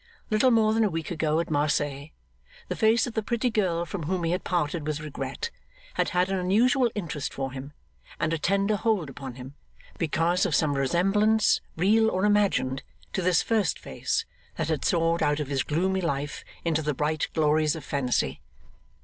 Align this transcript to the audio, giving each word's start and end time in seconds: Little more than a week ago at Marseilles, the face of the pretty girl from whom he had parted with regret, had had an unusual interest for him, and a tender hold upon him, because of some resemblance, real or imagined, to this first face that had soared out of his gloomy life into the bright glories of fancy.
Little 0.31 0.49
more 0.49 0.73
than 0.73 0.83
a 0.83 0.89
week 0.89 1.11
ago 1.11 1.39
at 1.39 1.51
Marseilles, 1.51 2.09
the 2.69 2.75
face 2.75 3.05
of 3.05 3.13
the 3.13 3.21
pretty 3.21 3.51
girl 3.51 3.85
from 3.85 4.01
whom 4.07 4.23
he 4.23 4.31
had 4.31 4.43
parted 4.43 4.87
with 4.87 4.99
regret, 4.99 5.51
had 5.93 6.09
had 6.09 6.29
an 6.31 6.39
unusual 6.39 6.89
interest 6.95 7.31
for 7.31 7.51
him, 7.51 7.71
and 8.19 8.33
a 8.33 8.39
tender 8.39 8.77
hold 8.77 9.11
upon 9.11 9.35
him, 9.35 9.53
because 9.99 10.43
of 10.43 10.55
some 10.55 10.73
resemblance, 10.73 11.61
real 11.77 12.09
or 12.09 12.25
imagined, 12.25 12.81
to 13.13 13.21
this 13.21 13.43
first 13.43 13.77
face 13.77 14.25
that 14.55 14.69
had 14.69 14.83
soared 14.83 15.21
out 15.21 15.39
of 15.39 15.49
his 15.49 15.61
gloomy 15.61 16.01
life 16.01 16.43
into 16.65 16.81
the 16.81 16.95
bright 16.95 17.27
glories 17.35 17.75
of 17.75 17.83
fancy. 17.85 18.41